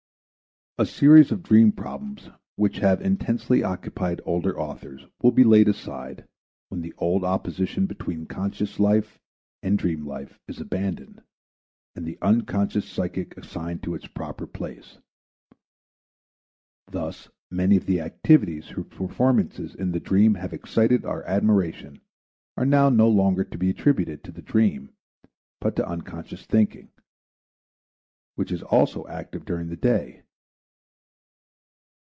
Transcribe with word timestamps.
A 0.77 0.85
series 0.87 1.31
of 1.31 1.43
dream 1.43 1.73
problems 1.73 2.29
which 2.55 2.77
have 2.77 3.01
intensely 3.03 3.61
occupied 3.63 4.19
older 4.25 4.57
authors 4.59 5.05
will 5.21 5.29
be 5.31 5.43
laid 5.43 5.67
aside 5.67 6.25
when 6.69 6.81
the 6.81 6.93
old 6.97 7.23
opposition 7.23 7.85
between 7.85 8.25
conscious 8.25 8.79
life 8.79 9.19
and 9.61 9.77
dream 9.77 10.07
life 10.07 10.39
is 10.47 10.59
abandoned 10.59 11.21
and 11.93 12.05
the 12.07 12.17
unconscious 12.19 12.89
psychic 12.89 13.37
assigned 13.37 13.83
to 13.83 13.93
its 13.93 14.07
proper 14.07 14.47
place. 14.47 14.97
Thus 16.89 17.29
many 17.51 17.75
of 17.77 17.85
the 17.85 17.99
activities 18.01 18.69
whose 18.69 18.87
performances 18.89 19.75
in 19.75 19.91
the 19.91 19.99
dream 19.99 20.33
have 20.35 20.53
excited 20.53 21.05
our 21.05 21.21
admiration 21.25 22.01
are 22.57 22.65
now 22.65 22.89
no 22.89 23.07
longer 23.09 23.43
to 23.43 23.57
be 23.57 23.69
attributed 23.69 24.23
to 24.23 24.31
the 24.31 24.41
dream 24.41 24.89
but 25.59 25.75
to 25.75 25.85
unconscious 25.87 26.45
thinking, 26.47 26.89
which 28.33 28.51
is 28.51 28.63
also 28.63 29.05
active 29.07 29.45
during 29.45 29.67
the 29.67 29.77
day. 29.77 30.23